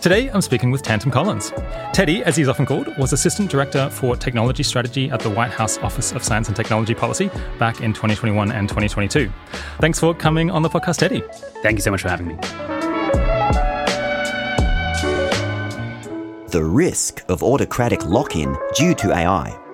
[0.00, 1.52] Today, I'm speaking with Tantum Collins.
[1.92, 5.76] Teddy, as he's often called, was Assistant Director for Technology Strategy at the White House
[5.78, 9.30] Office of Science and Technology Policy back in 2021 and 2022.
[9.78, 11.22] Thanks for coming on the podcast, Teddy.
[11.62, 12.36] Thank you so much for having me.
[16.48, 19.69] The risk of autocratic lock in due to AI.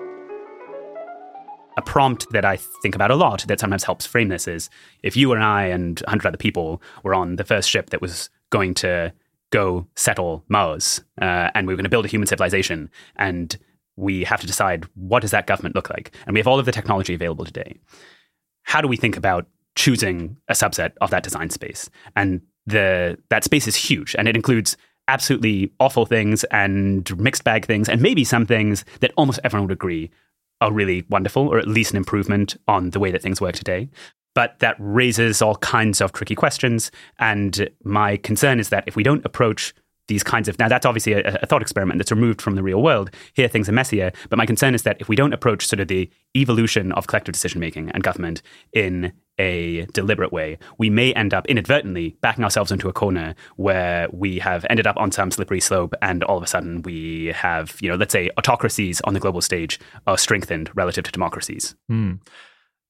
[1.77, 4.69] A prompt that I think about a lot that sometimes helps frame this is
[5.03, 8.29] if you and I and 100 other people were on the first ship that was
[8.49, 9.13] going to
[9.51, 13.57] go settle Mars, uh, and we were going to build a human civilization, and
[13.95, 16.65] we have to decide what does that government look like, and we have all of
[16.65, 17.77] the technology available today.
[18.63, 21.89] How do we think about choosing a subset of that design space?
[22.15, 27.65] And the that space is huge, and it includes absolutely awful things and mixed bag
[27.65, 30.11] things, and maybe some things that almost everyone would agree
[30.61, 33.89] are really wonderful, or at least an improvement on the way that things work today.
[34.33, 36.91] But that raises all kinds of tricky questions.
[37.19, 39.73] And my concern is that if we don't approach
[40.07, 42.81] these kinds of now that's obviously a, a, thought experiment that's removed from the real
[42.81, 43.11] world.
[43.33, 44.11] Here things are messier.
[44.29, 47.33] But my concern is that if we don't approach sort of the evolution of collective
[47.33, 48.41] decision making and government
[48.73, 54.07] in a deliberate way we may end up inadvertently backing ourselves into a corner where
[54.11, 57.77] we have ended up on some slippery slope and all of a sudden we have
[57.81, 62.19] you know let's say autocracies on the global stage are strengthened relative to democracies mm.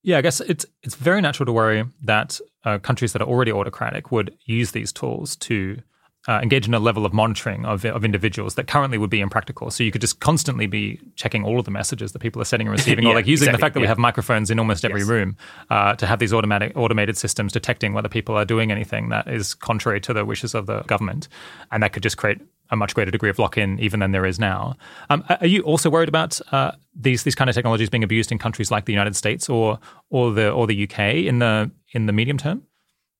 [0.03, 3.51] Yeah, I guess it's it's very natural to worry that uh, countries that are already
[3.51, 5.81] autocratic would use these tools to
[6.27, 9.71] uh, engage in a level of monitoring of, of individuals that currently would be impractical.
[9.71, 12.67] So you could just constantly be checking all of the messages that people are sending
[12.67, 13.57] and receiving, yeah, or like using exactly.
[13.57, 13.85] the fact that yeah.
[13.85, 15.09] we have microphones in almost every yes.
[15.09, 15.37] room
[15.69, 19.53] uh, to have these automatic automated systems detecting whether people are doing anything that is
[19.53, 21.29] contrary to the wishes of the government,
[21.71, 22.39] and that could just create
[22.69, 24.75] a much greater degree of lock-in even than there is now.
[25.09, 28.37] Um, are you also worried about uh, these these kind of technologies being abused in
[28.37, 32.13] countries like the United States or or the or the UK in the in the
[32.13, 32.63] medium term?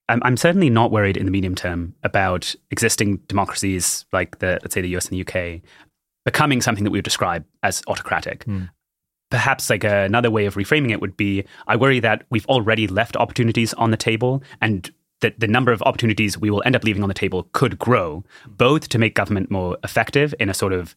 [0.09, 4.73] I'm, I'm certainly not worried in the medium term about existing democracies like the let's
[4.73, 5.62] say the US and the UK
[6.25, 8.45] becoming something that we would describe as autocratic.
[8.45, 8.69] Mm.
[9.29, 13.16] Perhaps like another way of reframing it would be I worry that we've already left
[13.16, 14.90] opportunities on the table and
[15.22, 18.24] that the number of opportunities we will end up leaving on the table could grow,
[18.45, 20.95] both to make government more effective in a sort of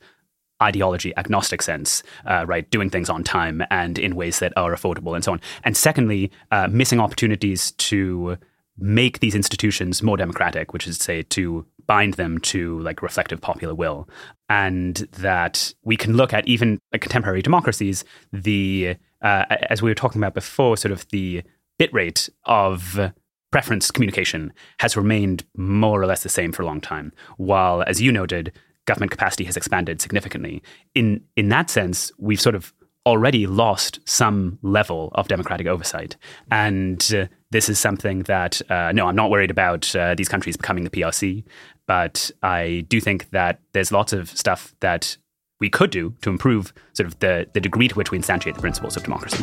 [0.63, 2.71] ideology agnostic sense, uh, right?
[2.71, 5.41] Doing things on time and in ways that are affordable and so on.
[5.65, 8.37] And secondly, uh, missing opportunities to
[8.81, 13.41] make these institutions more democratic, which is to say to bind them to like reflective
[13.41, 14.09] popular will.
[14.49, 20.21] And that we can look at even contemporary democracies, the, uh, as we were talking
[20.21, 21.43] about before, sort of the
[21.81, 23.13] bitrate of
[23.51, 28.01] preference communication has remained more or less the same for a long time, while, as
[28.01, 28.53] you noted,
[28.87, 30.63] government capacity has expanded significantly.
[30.95, 32.73] In in that sense, we've sort of
[33.07, 36.17] already lost some level of democratic oversight,
[36.51, 40.57] and uh, this is something that uh, no, I'm not worried about uh, these countries
[40.57, 41.45] becoming the PRC,
[41.87, 45.17] but I do think that there's lots of stuff that
[45.59, 48.61] we could do to improve sort of the the degree to which we instantiate the
[48.61, 49.43] principles of democracy.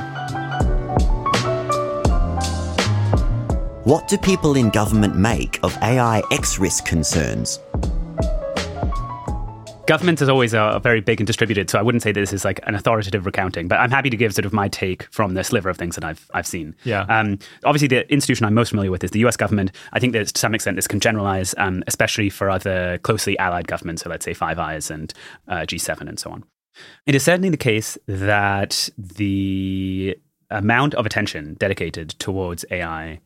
[3.84, 7.59] What do people in government make of AI X risk concerns?
[9.87, 12.59] Government is always uh, very big and distributed, so I wouldn't say this is like
[12.63, 15.69] an authoritative recounting, but I'm happy to give sort of my take from the sliver
[15.69, 16.75] of things that I've I've seen.
[16.83, 17.05] Yeah.
[17.09, 19.37] Um, obviously, the institution I'm most familiar with is the U.S.
[19.37, 19.71] government.
[19.93, 23.67] I think that to some extent this can generalize, um, especially for other closely allied
[23.67, 25.13] governments, so let's say Five Eyes and
[25.47, 26.43] uh, G7 and so on.
[27.05, 30.17] It is certainly the case that the
[30.49, 33.19] amount of attention dedicated towards AI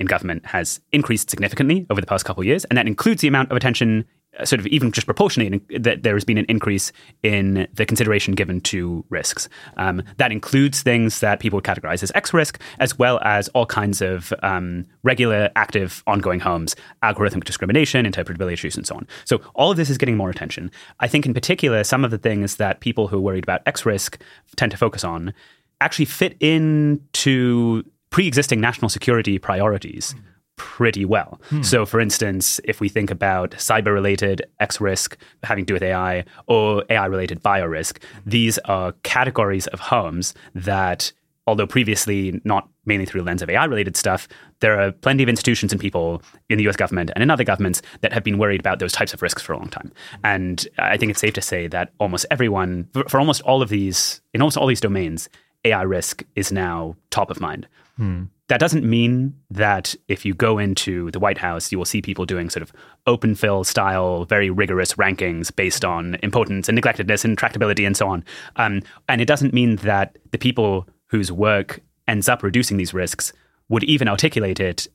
[0.00, 3.28] in government has increased significantly over the past couple of years, and that includes the
[3.28, 4.04] amount of attention,
[4.44, 8.60] sort of even just proportionally, that there has been an increase in the consideration given
[8.62, 9.48] to risks.
[9.76, 13.66] Um, that includes things that people would categorize as X risk, as well as all
[13.66, 19.06] kinds of um, regular, active, ongoing harms, algorithmic discrimination, interpretability issues, and so on.
[19.24, 20.70] So all of this is getting more attention.
[21.00, 23.86] I think, in particular, some of the things that people who are worried about X
[23.86, 24.20] risk
[24.56, 25.32] tend to focus on
[25.80, 30.14] actually fit into pre-existing national security priorities
[30.56, 31.40] pretty well.
[31.50, 31.62] Hmm.
[31.62, 36.24] So, for instance, if we think about cyber-related X risk having to do with AI
[36.46, 41.12] or AI-related bio risk, these are categories of harms that,
[41.46, 44.28] although previously not mainly through the lens of AI-related stuff,
[44.60, 46.76] there are plenty of institutions and people in the U.S.
[46.76, 49.52] government and in other governments that have been worried about those types of risks for
[49.52, 49.92] a long time.
[50.22, 54.20] And I think it's safe to say that almost everyone, for almost all of these,
[54.32, 55.28] in almost all these domains,
[55.64, 57.66] AI risk is now top of mind.
[57.96, 58.24] Hmm.
[58.48, 62.26] That doesn't mean that if you go into the White House, you will see people
[62.26, 62.72] doing sort of
[63.06, 68.06] Open Phil style, very rigorous rankings based on importance and neglectedness and tractability and so
[68.08, 68.22] on.
[68.56, 73.32] Um, and it doesn't mean that the people whose work ends up reducing these risks
[73.70, 74.88] would even articulate it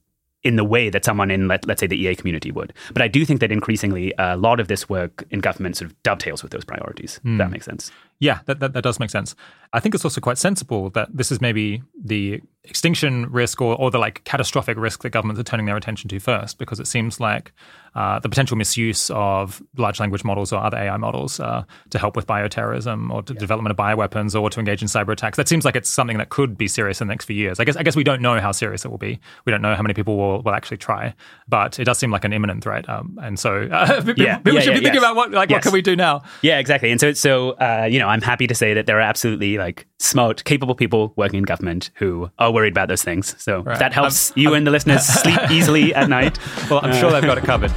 [0.44, 2.72] in the way that someone in, let, us say, the EA community would.
[2.94, 6.04] But I do think that increasingly a lot of this work in government sort of
[6.04, 7.20] dovetails with those priorities.
[7.26, 7.38] Mm.
[7.40, 7.52] that hmm.
[7.52, 7.92] makes sense.
[8.20, 9.34] Yeah, that, that, that, does make sense.
[9.72, 13.90] I think it's also quite sensible that this is maybe the extinction risk or, or
[13.90, 17.22] the like catastrophic risk that governments are turning their attention to first, because it seems
[17.22, 17.54] like
[17.96, 22.16] uh, the potential misuse of large language models or other AI models uh, to help
[22.16, 23.40] with bioterrorism or to yeah.
[23.40, 25.38] development of bioweapons or to engage in cyber attacks.
[25.38, 27.60] That seems like it's something that could be serious in the next few years.
[27.60, 29.20] I guess I guess we don't know how serious it will be.
[29.46, 31.16] We don't know how many people will, will actually try,
[31.48, 32.88] but it does seem like an imminent threat.
[32.90, 34.38] Um, and so uh, yeah.
[34.38, 35.04] people yeah, should be thinking yes.
[35.04, 35.58] about what like yes.
[35.58, 36.22] what can we do now?
[36.42, 36.92] Yeah, exactly.
[36.92, 39.86] And so so uh, you know I'm happy to say that there are absolutely like
[40.00, 43.36] smart, capable people working in government who are worried about those things.
[43.42, 43.78] So right.
[43.78, 46.38] that helps I'm, you I'm, and the listeners sleep easily at night.
[46.70, 47.72] Well, I'm uh, sure they've got it covered.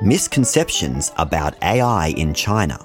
[0.00, 2.78] Misconceptions about AI in China.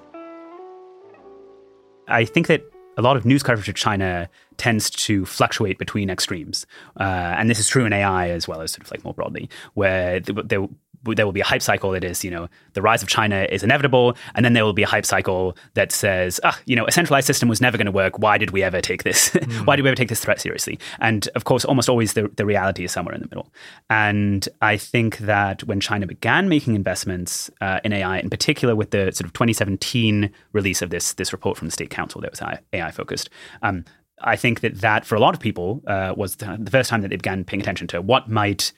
[2.08, 2.64] I think that
[2.98, 6.66] a lot of news coverage of China tends to fluctuate between extremes.
[7.00, 7.04] Uh,
[7.38, 10.20] and this is true in AI as well as sort of like more broadly, where
[10.20, 10.68] there,
[11.15, 13.63] there will be a hype cycle that is, you know, the rise of China is
[13.63, 16.92] inevitable, and then there will be a hype cycle that says, ah, you know, a
[16.92, 18.19] centralized system was never going to work.
[18.19, 19.30] Why did we ever take this?
[19.31, 19.65] Mm.
[19.65, 20.80] Why did we ever take this threat seriously?
[21.00, 23.51] And of course, almost always the, the reality is somewhere in the middle.
[23.89, 28.92] And I think that when China began making investments uh, in AI, in particular with
[28.92, 32.42] the sort of 2017 release of this this report from the State Council that was
[32.74, 33.30] AI focused,
[33.62, 33.86] um,
[34.21, 37.01] I think that that for a lot of people uh, was the, the first time
[37.01, 38.71] that they began paying attention to what might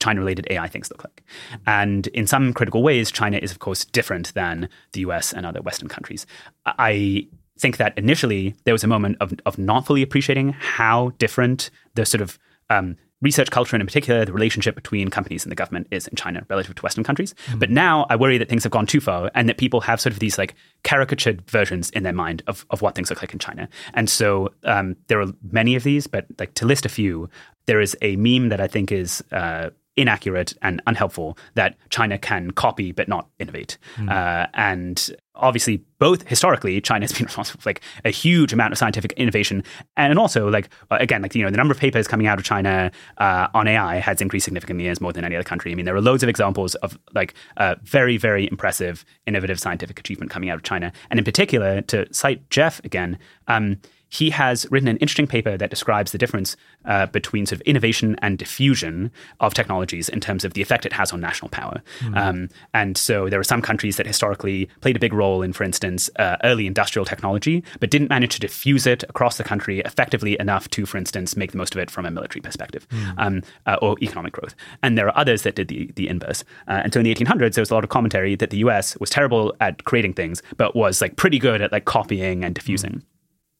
[0.00, 1.22] China related AI things look like.
[1.66, 5.62] And in some critical ways, China is, of course, different than the US and other
[5.62, 6.26] Western countries.
[6.66, 7.28] I
[7.58, 12.04] think that initially there was a moment of, of not fully appreciating how different the
[12.04, 12.38] sort of
[12.68, 16.16] um, research culture and in particular the relationship between companies and the government is in
[16.16, 17.34] China relative to Western countries.
[17.46, 17.58] Mm-hmm.
[17.58, 20.12] But now I worry that things have gone too far and that people have sort
[20.12, 20.54] of these like
[20.84, 23.68] caricatured versions in their mind of, of what things look like in China.
[23.94, 27.30] And so um, there are many of these, but like to list a few,
[27.66, 32.50] there is a meme that I think is uh, inaccurate and unhelpful that China can
[32.50, 33.78] copy but not innovate.
[33.96, 34.10] Mm.
[34.10, 38.78] Uh, and obviously, both historically, China has been responsible for like a huge amount of
[38.78, 39.64] scientific innovation,
[39.96, 42.44] and also like uh, again, like you know, the number of papers coming out of
[42.44, 45.72] China uh, on AI has increased significantly as more than any other country.
[45.72, 49.98] I mean, there are loads of examples of like uh, very, very impressive, innovative scientific
[49.98, 53.18] achievement coming out of China, and in particular, to cite Jeff again.
[53.48, 53.78] Um,
[54.16, 58.16] he has written an interesting paper that describes the difference uh, between sort of innovation
[58.22, 59.10] and diffusion
[59.40, 61.82] of technologies in terms of the effect it has on national power.
[62.00, 62.16] Mm-hmm.
[62.16, 65.64] Um, and so there are some countries that historically played a big role in, for
[65.64, 70.38] instance, uh, early industrial technology, but didn't manage to diffuse it across the country effectively
[70.40, 73.18] enough to, for instance, make the most of it from a military perspective mm-hmm.
[73.18, 74.54] um, uh, or economic growth.
[74.82, 76.42] And there are others that did the, the inverse.
[76.68, 78.96] Uh, and so in the 1800s, there was a lot of commentary that the US
[78.96, 82.92] was terrible at creating things, but was like pretty good at like copying and diffusing.
[82.92, 83.15] Mm-hmm.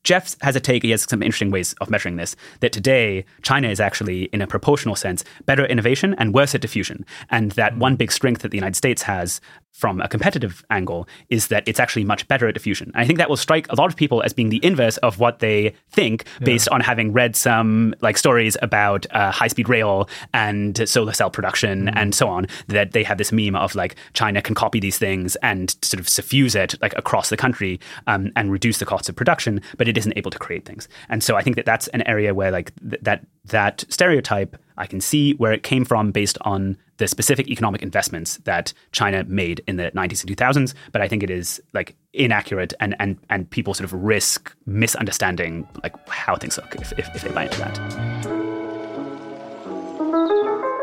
[0.07, 3.69] Jeff has a take, he has some interesting ways of measuring this, that today China
[3.69, 7.05] is actually, in a proportional sense, better at innovation and worse at diffusion.
[7.29, 9.41] And that one big strength that the United States has
[9.77, 12.91] from a competitive angle is that it's actually much better at diffusion.
[12.95, 15.19] And I think that will strike a lot of people as being the inverse of
[15.19, 16.75] what they think based yeah.
[16.75, 21.97] on having read some like stories about uh, high-speed rail and solar cell production mm
[21.97, 25.35] and so on, that they have this meme of like China can copy these things
[25.37, 29.17] and sort of suffuse it like across the country um, and reduce the costs of
[29.17, 30.89] production, but it isn't able to create things.
[31.09, 34.87] And so I think that that's an area where like th- that that stereotype I
[34.87, 39.63] can see where it came from based on the specific economic investments that China made
[39.67, 43.49] in the 90s and 2000s, but I think it is like inaccurate and and and
[43.51, 47.59] people sort of risk misunderstanding like how things look if, if, if they buy into
[47.59, 47.75] that.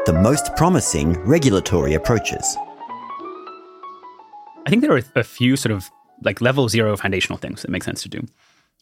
[0.05, 2.57] The most promising regulatory approaches.
[4.65, 5.89] I think there are a few sort of
[6.23, 8.21] like level zero foundational things that make sense to do.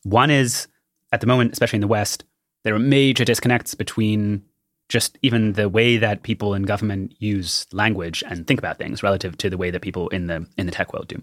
[0.03, 0.67] One is
[1.11, 2.23] at the moment, especially in the West,
[2.63, 4.43] there are major disconnects between
[4.91, 9.37] just even the way that people in government use language and think about things relative
[9.37, 11.21] to the way that people in the in the tech world do.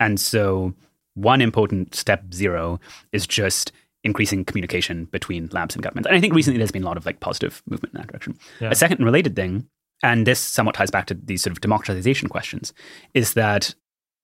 [0.00, 0.74] And so
[1.14, 2.80] one important step zero
[3.12, 6.08] is just increasing communication between labs and governments.
[6.08, 8.36] And I think recently there's been a lot of like positive movement in that direction.
[8.60, 8.70] Yeah.
[8.70, 9.68] A second related thing,
[10.02, 12.74] and this somewhat ties back to these sort of democratization questions,
[13.14, 13.74] is that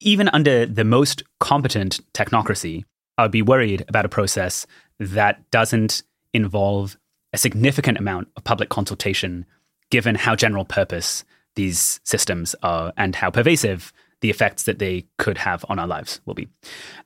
[0.01, 2.83] even under the most competent technocracy,
[3.17, 4.67] I would be worried about a process
[4.99, 6.97] that doesn't involve
[7.33, 9.45] a significant amount of public consultation
[9.89, 11.23] given how general purpose
[11.55, 16.21] these systems are and how pervasive the effects that they could have on our lives
[16.25, 16.47] will be.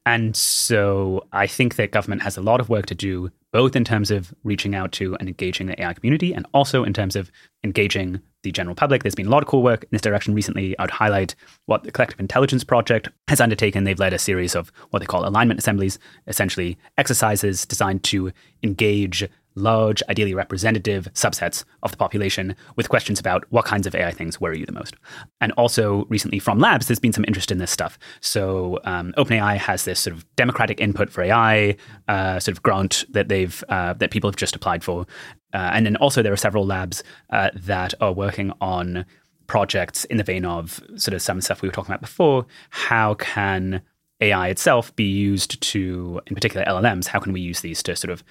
[0.06, 3.86] And so I think that government has a lot of work to do, both in
[3.86, 7.32] terms of reaching out to and engaging the AI community, and also in terms of
[7.64, 9.02] engaging the general public.
[9.02, 10.78] There's been a lot of cool work in this direction recently.
[10.78, 13.86] I would highlight what the Collective Intelligence Project has undertaken.
[13.86, 19.28] They've led a series of what they call alignment assemblies, essentially exercises designed to engage
[19.56, 24.40] large, ideally representative subsets of the population with questions about what kinds of AI things
[24.40, 24.96] worry you the most.
[25.42, 27.98] And also, recently from labs, there's been some interest in this stuff.
[28.22, 31.76] So, um, OpenAI has this sort of democratic input for AI
[32.08, 35.06] uh, sort of grant that they've uh, that people have just applied for.
[35.54, 39.06] Uh, and then also, there are several labs uh, that are working on
[39.48, 42.46] projects in the vein of sort of some stuff we were talking about before.
[42.72, 43.82] How can
[44.22, 48.12] AI itself be used to, in particular LLMs, how can we use these to sort
[48.12, 48.24] of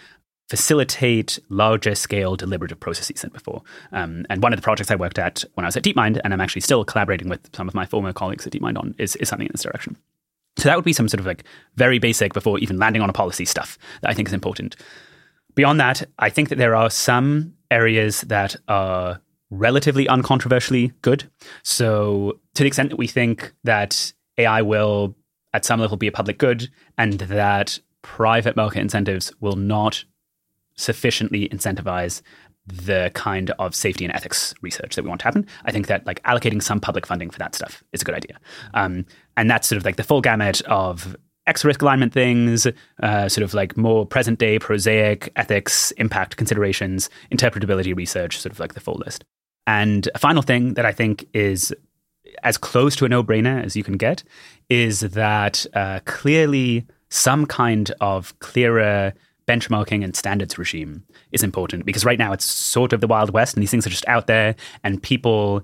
[0.49, 3.63] facilitate larger scale deliberative processes than before.
[3.93, 6.33] Um, and one of the projects I worked at when I was at DeepMind, and
[6.33, 9.29] I'm actually still collaborating with some of my former colleagues at DeepMind on, is, is
[9.29, 9.97] something in this direction.
[10.57, 11.45] So that would be some sort of like
[11.77, 14.77] very basic before even landing on a policy stuff that I think is important.
[15.55, 19.21] Beyond that, I think that there are some areas that are
[19.51, 21.31] relatively uncontroversially good.
[21.63, 25.15] So to the extent that we think that AI will
[25.53, 30.05] at some level be a public good and that private market incentives will not
[30.75, 32.23] sufficiently incentivize
[32.67, 35.47] the kind of safety and ethics research that we want to happen.
[35.65, 38.39] I think that like allocating some public funding for that stuff is a good idea.
[38.73, 39.05] Um,
[39.37, 41.17] and that's sort of like the full gamut of
[41.47, 42.67] X risk alignment things,
[43.03, 48.61] uh, sort of like more present day prosaic ethics, impact considerations, interpretability research, sort of
[48.61, 49.25] like the full list.
[49.67, 51.75] And a final thing that I think is
[52.43, 54.23] as close to a no brainer as you can get
[54.69, 59.13] is that uh, clearly some kind of clearer
[59.47, 63.55] benchmarking and standards regime is important because right now it's sort of the Wild West
[63.55, 64.55] and these things are just out there.
[64.83, 65.63] And people,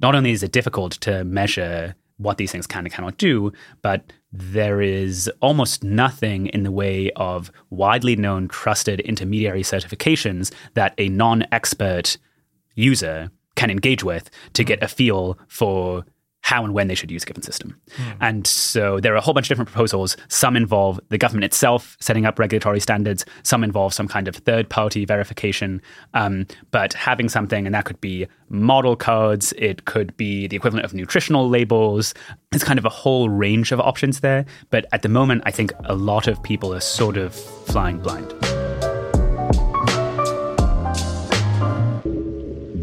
[0.00, 3.52] not only is it difficult to measure what these things can and cannot do,
[3.82, 10.94] but there is almost nothing in the way of widely known, trusted intermediary certifications that
[10.98, 12.16] a non expert
[12.74, 16.04] user can engage with to get a feel for
[16.44, 17.74] how and when they should use a given system.
[17.96, 18.16] Mm.
[18.20, 20.14] And so there are a whole bunch of different proposals.
[20.28, 24.68] Some involve the government itself setting up regulatory standards, some involve some kind of third
[24.68, 25.80] party verification.
[26.12, 30.84] Um, but having something, and that could be model codes, it could be the equivalent
[30.84, 32.12] of nutritional labels.
[32.50, 34.44] There's kind of a whole range of options there.
[34.68, 38.34] But at the moment, I think a lot of people are sort of flying blind.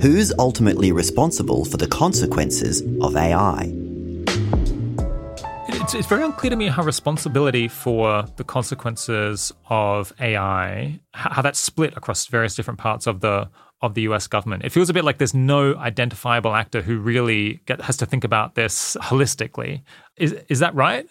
[0.02, 3.72] Who's ultimately responsible for the consequences of AI?
[5.68, 11.60] It's, it's, very unclear to me how responsibility for the consequences of AI, how that's
[11.60, 13.48] split across various different parts of the
[13.84, 14.26] of the U.S.
[14.26, 14.66] government.
[14.66, 18.24] It feels a bit like there's no identifiable actor who really get, has to think
[18.24, 19.84] about this holistically.
[20.18, 21.08] Is is that right?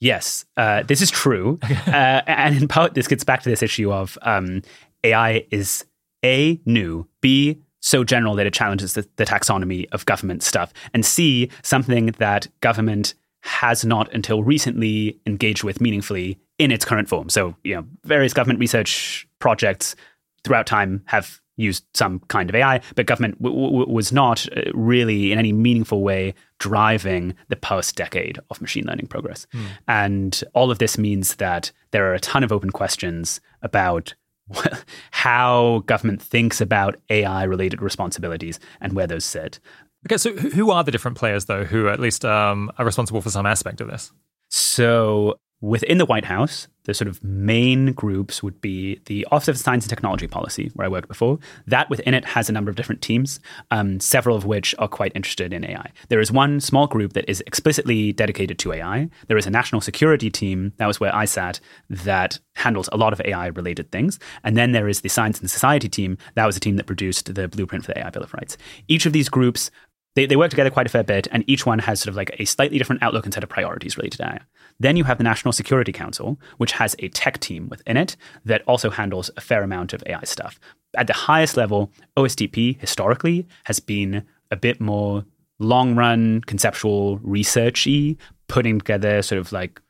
[0.00, 3.92] Yes, uh, this is true, uh, and in part, this gets back to this issue
[3.92, 4.62] of um,
[5.04, 5.84] AI is
[6.24, 11.04] a new, b so general that it challenges the, the, taxonomy of government stuff, and
[11.04, 17.28] C, something that government has not until recently engaged with meaningfully in its current form.
[17.30, 19.96] So, you know, various government research projects
[20.44, 24.62] throughout time have used some kind of AI, but government w- w- was not uh,
[24.74, 29.46] really in any meaningful way driving the past decade of machine learning progress.
[29.54, 29.64] Mm.
[29.86, 34.14] And all of this means that there are a ton of open questions about
[35.10, 39.60] how government thinks about AI related responsibilities and where those sit.
[40.06, 43.30] Okay, so who are the different players, though, who at least um, are responsible for
[43.30, 44.12] some aspect of this?
[44.48, 49.58] So within the White House, the sort of main groups would be the Office of
[49.58, 51.38] Science and Technology Policy, where I worked before.
[51.66, 53.40] That within it has a number of different teams,
[53.70, 55.92] um, several of which are quite interested in AI.
[56.08, 59.10] There is one small group that is explicitly dedicated to AI.
[59.28, 63.12] There is a national security team, that was where I sat, that handles a lot
[63.12, 64.18] of AI related things.
[64.42, 67.34] And then there is the Science and Society team, that was a team that produced
[67.34, 68.56] the blueprint for the AI Bill of Rights.
[68.88, 69.70] Each of these groups
[70.16, 72.34] they, they work together quite a fair bit, and each one has sort of like
[72.38, 74.40] a slightly different outlook and set of priorities related to AI.
[74.80, 78.62] Then you have the National Security Council, which has a tech team within it that
[78.66, 80.58] also handles a fair amount of AI stuff.
[80.96, 85.24] At the highest level, OSTP historically has been a bit more
[85.58, 88.16] long run, conceptual, researchy,
[88.48, 89.80] putting together sort of like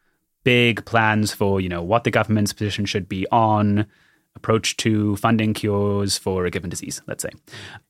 [0.42, 3.86] big plans for, you know, what the government's position should be on
[4.36, 7.30] approach to funding cures for a given disease, let's say.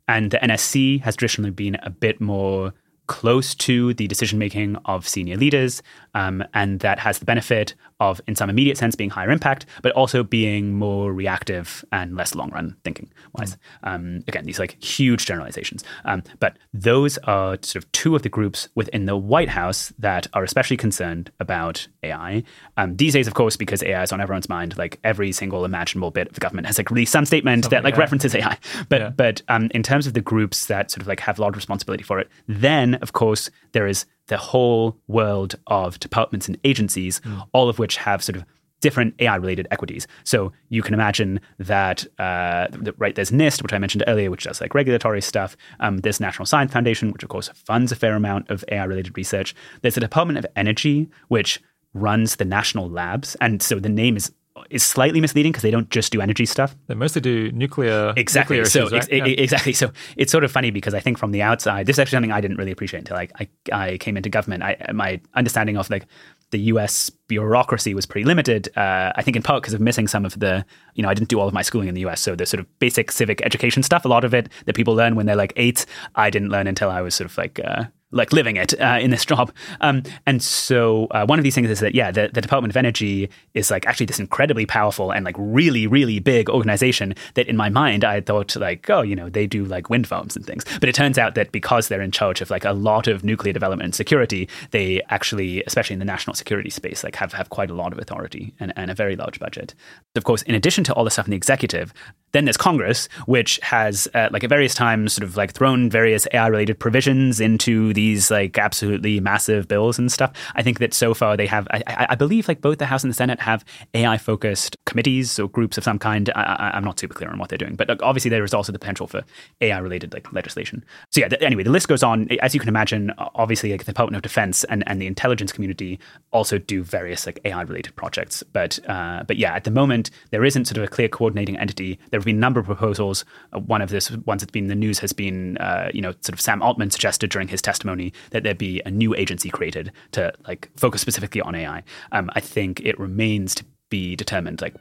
[0.07, 2.73] And the NSC has traditionally been a bit more
[3.11, 5.83] close to the decision making of senior leaders,
[6.15, 9.91] um, and that has the benefit of, in some immediate sense, being higher impact, but
[9.93, 13.57] also being more reactive and less long run thinking wise.
[13.85, 13.95] Mm.
[13.95, 15.83] Um, again, these like huge generalizations.
[16.05, 20.29] Um, but those are sort of two of the groups within the White House that
[20.33, 22.45] are especially concerned about AI.
[22.77, 26.13] Um, these days, of course, because AI is on everyone's mind, like every single imaginable
[26.13, 28.57] bit of the government has like released some statement Something, that like references AI.
[28.89, 29.11] But yeah.
[29.11, 31.57] but um, in terms of the groups that sort of like have a lot of
[31.57, 37.21] responsibility for it, then of course there is the whole world of departments and agencies,
[37.21, 37.47] mm.
[37.53, 38.45] all of which have sort of
[38.81, 40.07] different AI related equities.
[40.25, 44.61] So you can imagine that, uh, right, there's NIST, which I mentioned earlier, which does
[44.61, 45.57] like regulatory stuff.
[45.81, 49.17] Um, there's National Science Foundation, which of course funds a fair amount of AI related
[49.17, 49.55] research.
[49.83, 51.61] There's the Department of Energy, which
[51.93, 53.37] runs the national labs.
[53.41, 54.33] And so the name is
[54.69, 56.77] is slightly misleading because they don't just do energy stuff.
[56.87, 58.13] They mostly do nuclear.
[58.17, 58.57] Exactly.
[58.57, 59.09] Nuclear so issues, right?
[59.11, 59.43] ex- yeah.
[59.43, 59.73] exactly.
[59.73, 62.33] So it's sort of funny because I think from the outside, this is actually something
[62.33, 64.63] I didn't really appreciate until I I, I came into government.
[64.63, 66.07] I, my understanding of like
[66.51, 67.11] the U.S.
[67.29, 68.77] bureaucracy was pretty limited.
[68.77, 70.65] Uh, I think in part because of missing some of the,
[70.95, 72.21] you know, I didn't do all of my schooling in the U.S.
[72.21, 75.15] So the sort of basic civic education stuff, a lot of it that people learn
[75.15, 78.33] when they're like eight, I didn't learn until I was sort of like uh, like
[78.33, 79.53] living it uh, in this job.
[79.81, 82.77] Um, and so uh, one of these things is that yeah, the, the Department of
[82.77, 87.57] Energy is like actually this incredibly powerful and like really really big organization that in
[87.57, 90.65] my mind I thought like oh you know they do like wind farms and things,
[90.81, 93.53] but it turns out that because they're in charge of like a lot of nuclear
[93.53, 97.71] development and security, they actually especially in the national security space like have have quite
[97.71, 99.75] a lot of authority and, and a very large budget.
[100.17, 101.93] Of course, in addition to all the stuff in the executive,
[102.33, 106.27] then there's Congress, which has uh, like at various times sort of like thrown various
[106.33, 110.33] AI related provisions into these like absolutely massive bills and stuff.
[110.55, 113.11] I think that so far they have, I, I believe like both the House and
[113.11, 116.31] the Senate have AI focused committees or groups of some kind.
[116.35, 118.73] I, am not super clear on what they're doing, but like, obviously there is also
[118.73, 119.23] the potential for
[119.61, 120.85] AI related like legislation.
[121.11, 122.29] So yeah, th- anyway, the list goes on.
[122.41, 125.99] As you can imagine, obviously like the Department of Defense and, and the intelligence community
[126.33, 128.43] also do various like AI related projects.
[128.43, 131.99] But uh, but yeah, at the moment there isn't sort of a clear coordinating entity.
[132.11, 133.25] There there have been a number of proposals.
[133.55, 136.13] Uh, one of this ones that's been in the news has been, uh, you know,
[136.21, 139.91] sort of Sam Altman suggested during his testimony that there be a new agency created
[140.13, 141.83] to like focus specifically on AI.
[142.13, 144.75] Um, I think it remains to be determined, like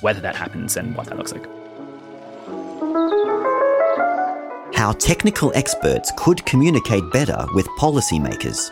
[0.00, 1.46] whether that happens and what that looks like.
[4.74, 8.70] How technical experts could communicate better with policymakers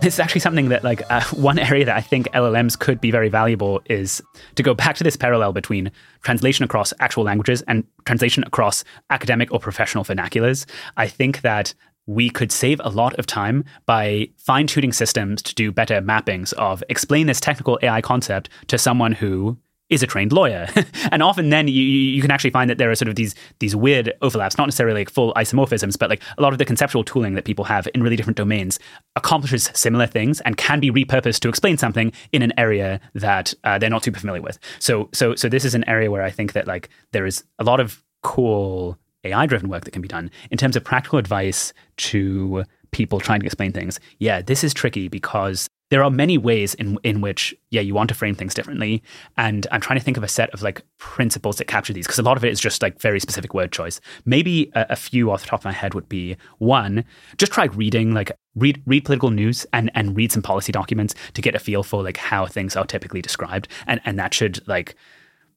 [0.00, 3.10] this is actually something that like uh, one area that I think LLMs could be
[3.10, 4.22] very valuable is
[4.54, 5.90] to go back to this parallel between
[6.22, 10.66] translation across actual languages and translation across academic or professional vernaculars.
[10.96, 11.74] I think that
[12.06, 16.54] we could save a lot of time by fine tuning systems to do better mappings
[16.54, 19.58] of explain this technical AI concept to someone who
[19.90, 20.68] is a trained lawyer.
[21.12, 23.74] and often then you, you can actually find that there are sort of these these
[23.74, 27.34] weird overlaps, not necessarily like full isomorphisms, but like a lot of the conceptual tooling
[27.34, 28.78] that people have in really different domains
[29.16, 33.78] accomplishes similar things and can be repurposed to explain something in an area that uh,
[33.78, 34.58] they're not super familiar with.
[34.78, 37.64] So so so this is an area where I think that like there is a
[37.64, 41.72] lot of cool AI driven work that can be done in terms of practical advice
[41.96, 44.00] to people trying to explain things.
[44.18, 48.08] Yeah, this is tricky because there are many ways in in which yeah you want
[48.08, 49.02] to frame things differently.
[49.36, 52.18] And i'm trying to think of a set of like principles that capture these because
[52.18, 54.00] a lot of it is just like very specific word choice.
[54.24, 57.04] Maybe a, a, few off the top of my head would be one
[57.36, 61.42] just try reading like read read political news and and read some policy documents to
[61.42, 63.68] get a feel for like how things are typically described.
[63.86, 64.94] And and that should like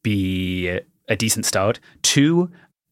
[0.04, 1.80] be a decent start.
[2.02, 2.52] Two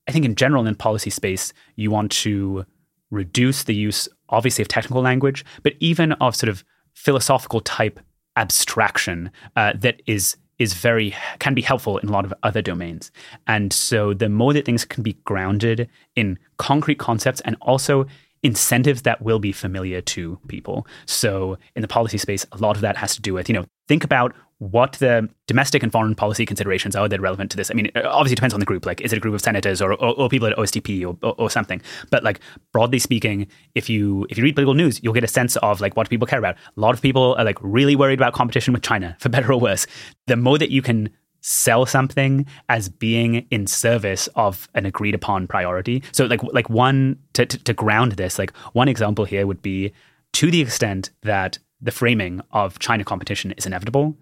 [0.09, 2.65] i think in general in policy space you want to
[3.11, 7.99] reduce the use obviously of technical language but even of sort of philosophical type
[8.35, 13.11] abstraction uh, that is is very can be helpful in a lot of other domains.
[13.47, 18.05] And so the more that things can be grounded in concrete concepts and also
[18.43, 20.85] incentives that will be familiar to people.
[21.05, 23.65] So in the policy space, a lot of that has to do with, you know,
[23.89, 27.71] think about what the domestic and foreign policy considerations are that are relevant to this.
[27.71, 28.85] I mean, obviously it depends on the group.
[28.85, 31.33] Like, is it a group of senators or, or, or people at OSTP or, or,
[31.37, 31.81] or, something?
[32.11, 35.55] But like broadly speaking, if you if you read political news, you'll get a sense
[35.57, 36.55] of like what people care about.
[36.55, 39.59] A lot of people are like really worried about competition with China, for better or
[39.59, 39.87] worse.
[40.27, 41.09] The more that you can
[41.41, 46.03] sell something as being in service of an agreed upon priority.
[46.11, 49.93] So like like one to, to, to ground this, like one example here would be
[50.33, 54.17] to the extent that the framing of China competition is inevitable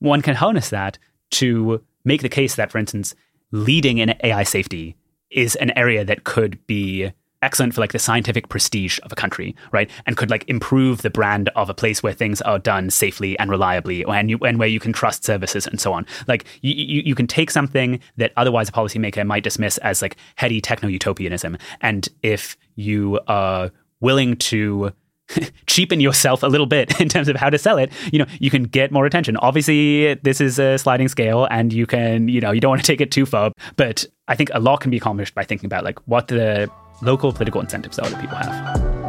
[0.00, 0.98] one can harness that
[1.30, 3.14] to make the case that, for instance,
[3.52, 4.96] leading in AI safety
[5.30, 9.54] is an area that could be excellent for like the scientific prestige of a country,
[9.72, 9.90] right?
[10.04, 13.50] And could like improve the brand of a place where things are done safely and
[13.50, 16.06] reliably, and you and where you can trust services and so on.
[16.26, 20.16] Like you, you, you can take something that otherwise a policymaker might dismiss as like
[20.36, 23.70] heady techno utopianism, and if you are
[24.00, 24.92] willing to
[25.66, 28.50] cheapen yourself a little bit in terms of how to sell it, you know, you
[28.50, 29.36] can get more attention.
[29.38, 32.86] Obviously, this is a sliding scale and you can, you know, you don't want to
[32.86, 35.84] take it too far, but I think a lot can be accomplished by thinking about
[35.84, 36.70] like what the
[37.02, 39.00] local political incentives are that people have.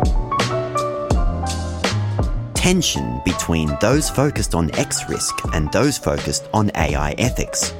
[2.55, 7.73] Tension between those focused on X risk and those focused on AI ethics.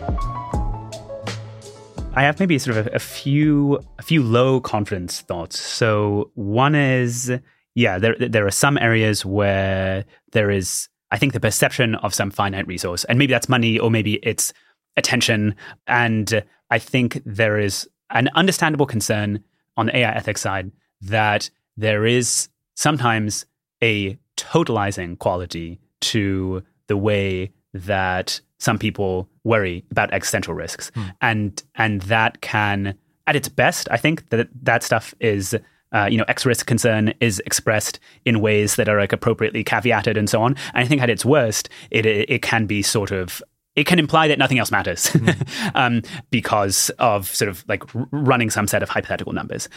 [2.13, 5.59] I have maybe sort of a, a few a few low confidence thoughts.
[5.59, 7.31] So one is
[7.75, 12.31] yeah, there there are some areas where there is I think the perception of some
[12.31, 14.53] finite resource, and maybe that's money or maybe it's
[14.97, 15.55] attention.
[15.87, 19.43] And I think there is an understandable concern
[19.77, 23.45] on the AI ethics side that there is sometimes
[23.81, 30.91] a totalizing quality to the way that some people worry about existential risks.
[30.91, 31.13] Mm.
[31.21, 32.95] And and that can
[33.27, 35.55] at its best, I think that that stuff is
[35.91, 40.17] uh, you know, X risk concern is expressed in ways that are like appropriately caveated
[40.17, 40.55] and so on.
[40.73, 43.41] And I think at its worst, it it can be sort of
[43.75, 45.71] it can imply that nothing else matters mm.
[45.75, 49.69] um, because of sort of like running some set of hypothetical numbers.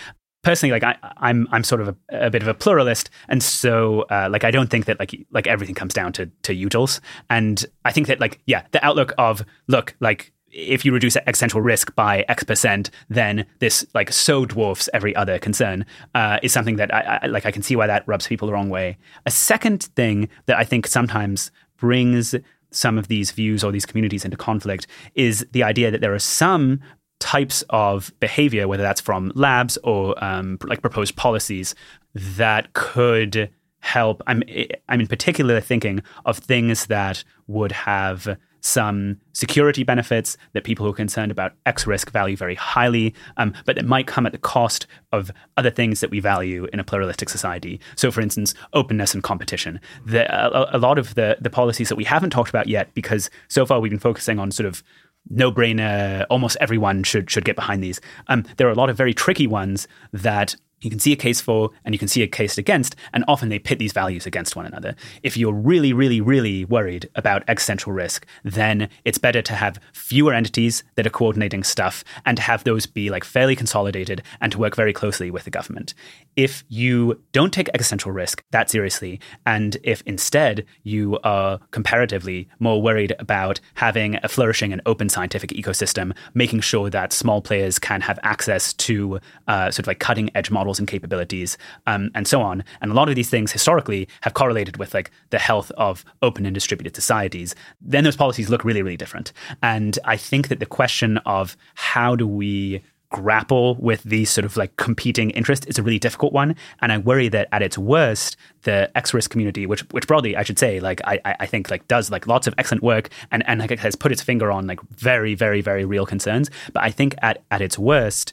[0.43, 4.03] Personally, like I, I'm, I'm sort of a, a bit of a pluralist, and so
[4.11, 7.01] uh, like I don't think that like like everything comes down to to utils,
[7.31, 11.61] and I think that like yeah, the outlook of look like if you reduce existential
[11.61, 16.77] risk by X percent, then this like so dwarfs every other concern uh, is something
[16.77, 17.45] that I, I, like.
[17.45, 18.97] I can see why that rubs people the wrong way.
[19.27, 22.35] A second thing that I think sometimes brings
[22.71, 26.19] some of these views or these communities into conflict is the idea that there are
[26.19, 26.81] some
[27.21, 31.75] types of behavior, whether that's from labs or um, like proposed policies,
[32.15, 34.23] that could help.
[34.27, 34.43] I'm
[34.89, 40.91] I'm in particular thinking of things that would have some security benefits that people who
[40.91, 44.39] are concerned about X risk value very highly, um, but that might come at the
[44.39, 47.79] cost of other things that we value in a pluralistic society.
[47.95, 49.81] So, for instance, openness and competition.
[50.07, 53.29] The, a, a lot of the, the policies that we haven't talked about yet, because
[53.49, 54.83] so far we've been focusing on sort of
[55.29, 58.01] no brainer, almost everyone should should get behind these.
[58.29, 61.41] Um, there are a lot of very tricky ones that you can see a case
[61.41, 64.57] for and you can see a case against, and often they pit these values against
[64.57, 64.95] one another.
[65.23, 70.33] If you're really, really, really worried about existential risk, then it's better to have fewer
[70.33, 74.59] entities that are coordinating stuff and to have those be like fairly consolidated and to
[74.59, 75.95] work very closely with the government.
[76.37, 82.83] If you don't take existential risk that seriously, and if instead you are comparatively more
[82.83, 88.01] worried about having a flourishing and open scientific ecosystem, making sure that small players can
[88.01, 91.57] have access to uh, sort of like cutting edge models and capabilities,
[91.87, 92.65] um, and so on.
[92.81, 96.47] And a lot of these things historically have correlated with like the health of open
[96.47, 97.55] and distributed societies.
[97.81, 99.33] Then those policies look really, really different.
[99.63, 102.83] And I think that the question of how do we
[103.15, 106.57] grapple with these sort of like competing interests is a really difficult one.
[106.81, 110.43] And I worry that at its worst, the X risk community, which which broadly I
[110.43, 113.61] should say, like I I think like does like lots of excellent work and and
[113.61, 116.51] like has put its finger on like very very very real concerns.
[116.73, 118.33] But I think at at its worst,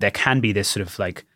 [0.00, 1.26] there can be this sort of like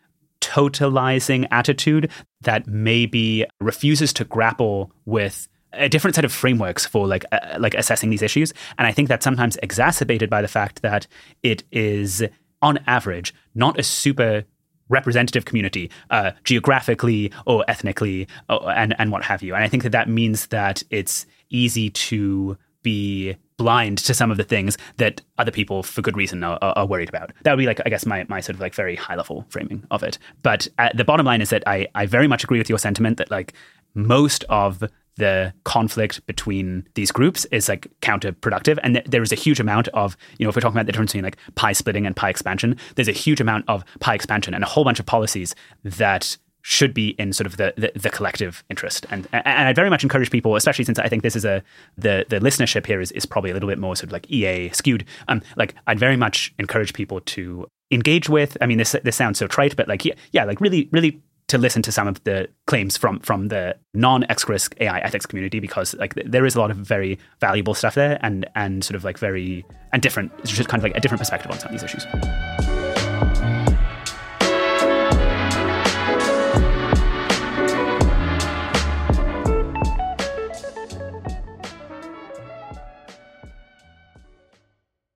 [0.57, 7.27] totalizing attitude that maybe refuses to grapple with a different set of frameworks for like
[7.31, 8.55] uh, like assessing these issues.
[8.79, 11.07] And i think that's sometimes exacerbated by the fact that
[11.42, 12.25] it is
[12.62, 14.45] on average not a super
[14.88, 19.55] representative community uh, geographically or ethnically or, uh, and and what have you.
[19.55, 24.37] And i think that that means that it's easy to be blind to some of
[24.37, 27.33] the things that other people, for good reason, are, are, worried about.
[27.42, 29.85] That would be like, I guess, my, my sort of like very high level framing
[29.90, 30.19] of it.
[30.42, 33.16] But uh, the bottom line is that I, I very much agree with your sentiment
[33.19, 33.55] that like
[33.95, 34.85] most of
[35.16, 38.79] the conflict between these groups is like counterproductive.
[38.83, 40.92] And th- there is a huge amount of, you know, if we're talking about the
[40.92, 44.53] difference between like pie splitting and pie expansion, there's a huge amount of pie expansion
[44.53, 46.37] and a whole bunch of policies that
[46.68, 49.07] should be in sort of the, the, the, collective interest.
[49.09, 51.62] And and I very much encourage people, especially since I think this is a
[51.96, 54.70] the the listenership here is, is probably a little bit more sort of like EA
[54.70, 55.05] skewed.
[55.29, 58.57] Um, like I'd very much encourage people to engage with.
[58.61, 61.57] I mean, this this sounds so trite, but like yeah, yeah like really really to
[61.57, 65.61] listen to some of the claims from from the non X risk AI ethics community
[65.61, 69.05] because like there is a lot of very valuable stuff there and and sort of
[69.05, 71.85] like very and different, just kind of like a different perspective on some of these
[71.85, 72.05] issues.